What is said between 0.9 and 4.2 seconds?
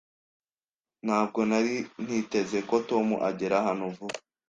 Ntabwo nari niteze ko Tom agera hano vuba.